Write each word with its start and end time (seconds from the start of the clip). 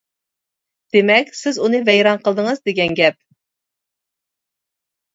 دېمەك 0.97 1.29
سىز 1.41 1.61
ئۇنى 1.67 1.83
ۋەيران 1.91 2.25
قىلدىڭىز 2.25 2.65
دېگەن 2.73 2.99
گەپ. 3.03 3.23